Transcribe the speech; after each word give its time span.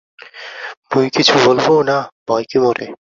মুই 0.91 1.07
কিছু 1.15 1.33
বলবো 1.45 1.73
না, 1.89 1.97
ভয় 2.27 2.45
কি 2.49 2.57
মোরে? 2.63 2.85